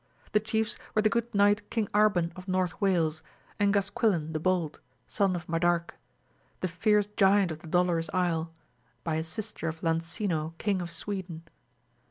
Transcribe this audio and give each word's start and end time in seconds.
The 0.31 0.39
chiefs 0.39 0.79
were 0.95 1.03
the 1.03 1.11
good 1.11 1.31
knight 1.35 1.69
King 1.69 1.87
Arban 1.93 2.31
of 2.35 2.47
North 2.47 2.81
Wales, 2.81 3.21
and 3.59 3.71
Gasquilan 3.71 4.33
the 4.33 4.39
Bold, 4.39 4.79
son 5.07 5.35
of 5.35 5.45
Madarque, 5.47 5.93
the 6.61 6.67
fierce 6.67 7.05
Giant 7.05 7.51
of 7.51 7.59
the 7.59 7.67
Dolorous 7.67 8.09
Isle, 8.11 8.51
by 9.03 9.17
a 9.17 9.23
sister 9.23 9.67
of 9.67 9.83
Lancino 9.83 10.55
King 10.57 10.81
of 10.81 10.89
Sweden. 10.89 11.43